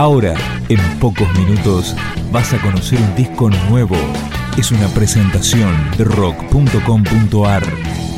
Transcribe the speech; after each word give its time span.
Ahora, 0.00 0.34
en 0.70 0.80
pocos 0.98 1.28
minutos, 1.38 1.94
vas 2.32 2.54
a 2.54 2.62
conocer 2.62 2.98
un 2.98 3.14
disco 3.16 3.50
nuevo. 3.68 3.96
Es 4.56 4.72
una 4.72 4.88
presentación 4.94 5.76
de 5.98 6.04
rock.com.ar, 6.04 7.62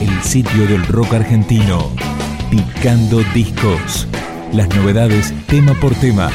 el 0.00 0.22
sitio 0.22 0.68
del 0.68 0.86
rock 0.86 1.14
argentino. 1.14 1.90
Picando 2.52 3.20
discos. 3.34 4.06
Las 4.52 4.68
novedades 4.76 5.34
tema 5.48 5.74
por 5.74 5.92
tema, 5.96 6.30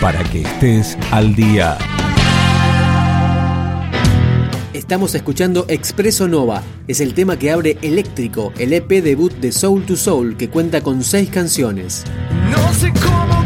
para 0.00 0.22
que 0.22 0.42
estés 0.42 0.96
al 1.10 1.34
día. 1.34 1.76
Estamos 4.72 5.16
escuchando 5.16 5.66
Expreso 5.66 6.28
Nova. 6.28 6.62
Es 6.86 7.00
el 7.00 7.14
tema 7.14 7.36
que 7.40 7.50
abre 7.50 7.76
Eléctrico, 7.82 8.52
el 8.56 8.72
EP 8.72 9.02
debut 9.02 9.32
de 9.32 9.50
Soul 9.50 9.84
to 9.84 9.96
Soul, 9.96 10.36
que 10.36 10.48
cuenta 10.48 10.80
con 10.80 11.02
seis 11.02 11.28
canciones. 11.28 12.04
No 12.52 12.72
sé 12.72 12.92
cómo 12.92 13.42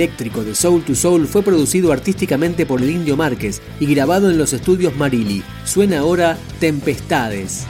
eléctrico 0.00 0.42
de 0.42 0.54
Soul 0.54 0.82
to 0.82 0.94
Soul 0.94 1.26
fue 1.26 1.42
producido 1.42 1.92
artísticamente 1.92 2.64
por 2.64 2.80
el 2.80 2.88
Indio 2.88 3.18
Márquez 3.18 3.60
y 3.78 3.86
grabado 3.86 4.30
en 4.30 4.38
los 4.38 4.54
estudios 4.54 4.96
Marili. 4.96 5.42
Suena 5.66 5.98
ahora 5.98 6.38
Tempestades. 6.58 7.66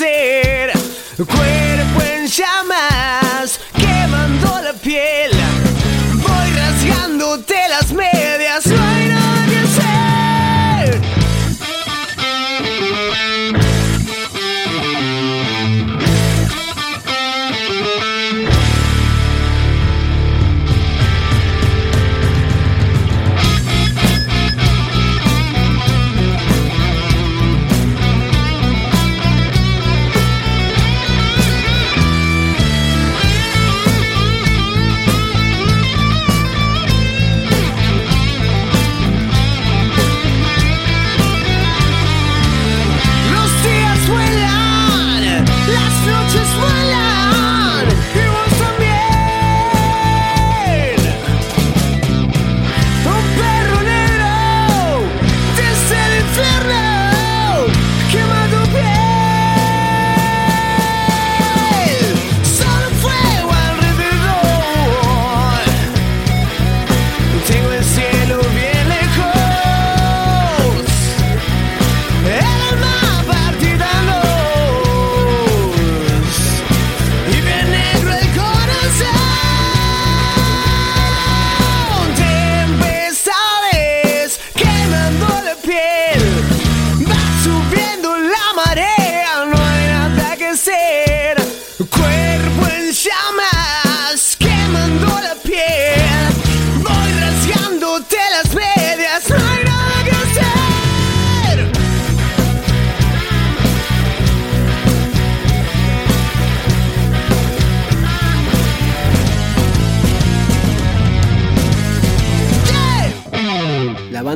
said, 0.00 0.72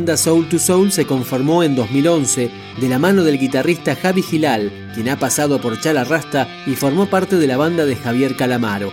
banda 0.05 0.19
Soul 0.19 0.47
to 0.51 0.59
Soul 0.59 0.93
se 0.93 1.07
conformó 1.07 1.63
en 1.63 1.75
2011 1.75 2.51
de 2.79 2.89
la 2.91 2.99
mano 2.99 3.25
del 3.25 3.39
guitarrista 3.39 3.97
Javi 3.97 4.21
Gilal, 4.21 4.71
quien 4.95 5.09
ha 5.09 5.19
pasado 5.19 5.63
por 5.63 5.81
Chala 5.81 6.05
Rasta 6.05 6.47
y 6.67 6.75
formó 6.75 7.07
parte 7.07 7.37
de 7.37 7.47
la 7.47 7.57
banda 7.57 7.87
de 7.87 7.97
Javier 7.97 8.37
Calamaro. 8.37 8.93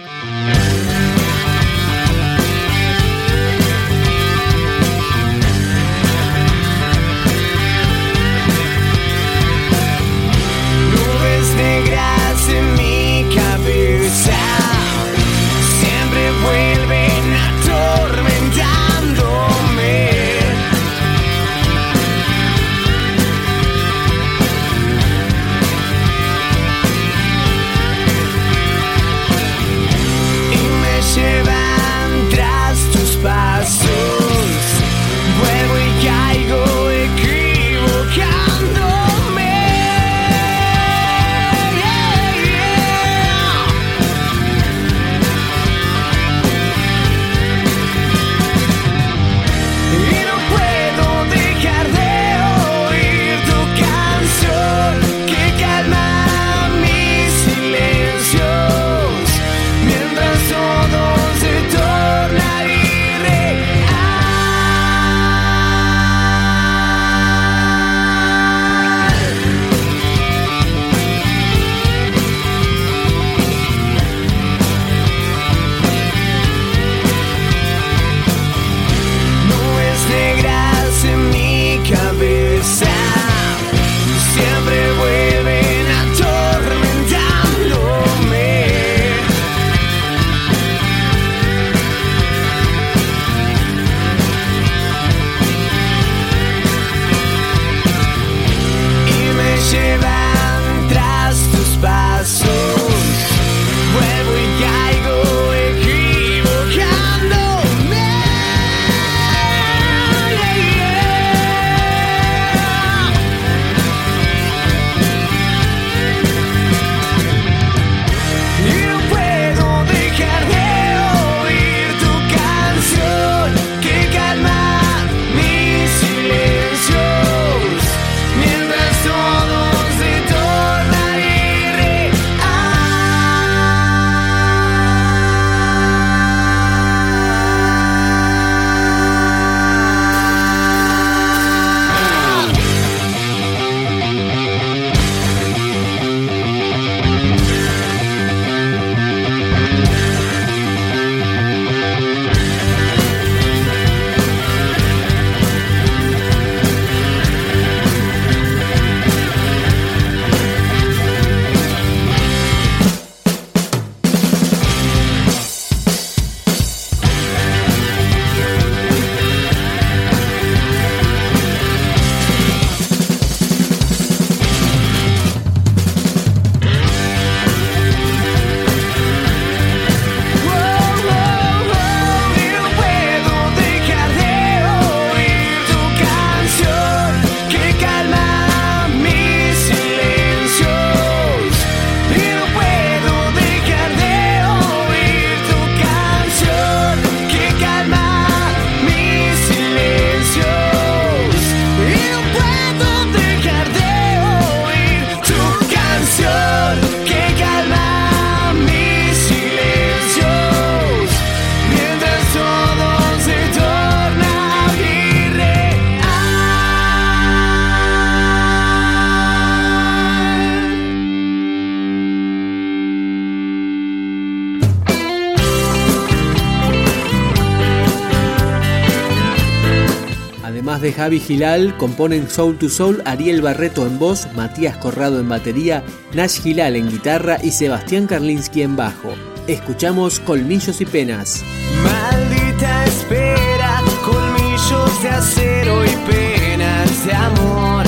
De 230.81 230.93
Javi 230.93 231.19
Gilal 231.19 231.77
componen 231.77 232.29
Soul 232.29 232.57
to 232.57 232.67
Soul 232.67 233.01
Ariel 233.05 233.41
Barreto 233.41 233.85
en 233.85 233.99
voz, 233.99 234.27
Matías 234.35 234.77
Corrado 234.77 235.19
en 235.19 235.29
batería, 235.29 235.83
Nash 236.13 236.41
Gilal 236.41 236.75
en 236.75 236.89
guitarra 236.89 237.37
y 237.41 237.51
Sebastián 237.51 238.07
Karlinski 238.07 238.63
en 238.63 238.75
bajo. 238.75 239.13
Escuchamos 239.47 240.19
Colmillos 240.19 240.81
y 240.81 240.85
Penas. 240.85 241.43
Maldita 241.83 242.85
espera, 242.85 243.81
colmillos 244.03 245.03
de 245.03 245.09
acero 245.09 245.85
y 245.85 246.11
penas 246.11 247.05
de 247.05 247.13
amor. 247.13 247.85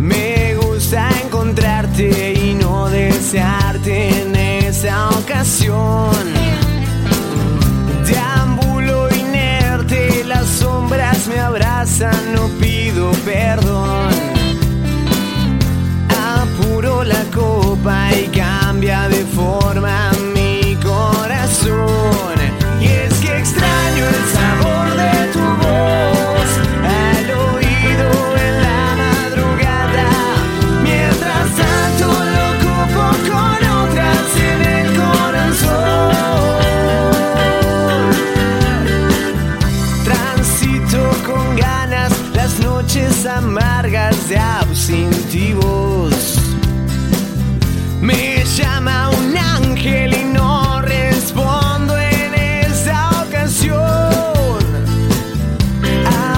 Me 0.00 0.56
gusta 0.56 1.08
encontrarte 1.24 2.34
y 2.34 2.54
no 2.54 2.88
desearte 2.90 4.22
en 4.22 4.36
esa 4.36 5.10
ocasión. 5.10 6.45
Me 11.28 11.40
abrazan, 11.40 12.34
no 12.34 12.48
pido 12.60 13.10
perdón. 13.24 14.10
Apuro 16.38 17.04
la 17.04 17.24
copa 17.34 18.10
y 18.12 18.26
cambia 18.28 19.08
de 19.08 19.24
forma 19.24 20.10
llama 48.56 49.10
un 49.10 49.36
ángel 49.36 50.16
y 50.16 50.24
no 50.24 50.80
respondo 50.80 51.98
en 51.98 52.34
esa 52.34 53.10
ocasión. 53.22 54.58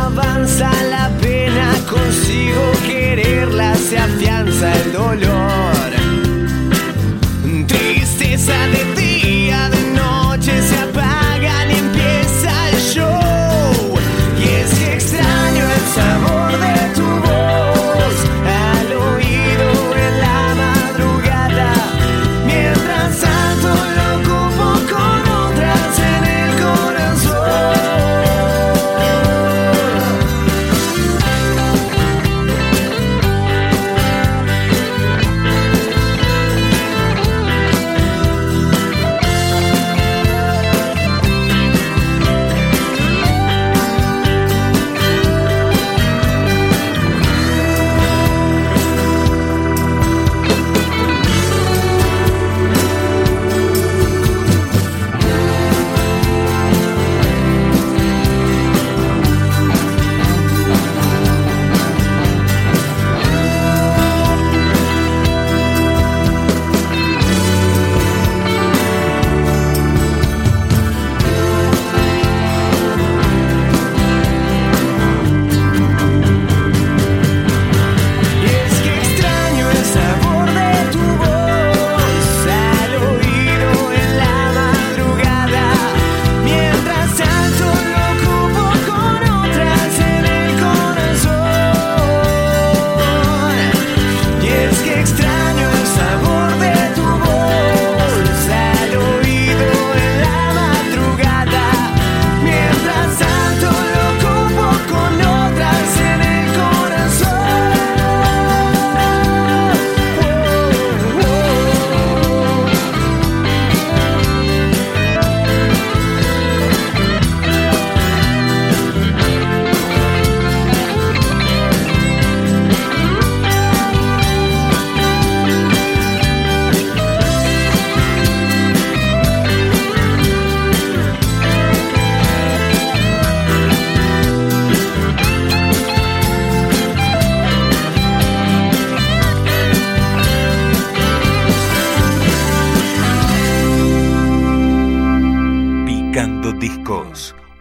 Avanza 0.03 0.71
la 0.91 1.11
pena, 1.21 1.73
consigo 1.89 2.73
quererla, 2.87 3.77
se 3.77 3.99
afianza 3.99 4.73
el 4.83 4.93
dolor. 4.93 5.38